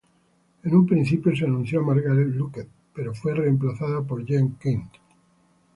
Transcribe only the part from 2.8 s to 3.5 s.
pero fue